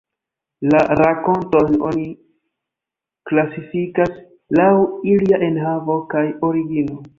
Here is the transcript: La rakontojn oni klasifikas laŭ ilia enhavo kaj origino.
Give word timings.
La 0.69 0.79
rakontojn 0.99 1.75
oni 1.89 2.05
klasifikas 3.31 4.17
laŭ 4.61 4.73
ilia 5.15 5.43
enhavo 5.53 6.01
kaj 6.15 6.27
origino. 6.53 7.01